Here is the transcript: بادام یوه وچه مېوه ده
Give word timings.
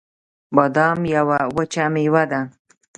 بادام 0.55 0.99
یوه 1.15 1.39
وچه 1.55 1.85
مېوه 1.93 2.23
ده 2.31 2.41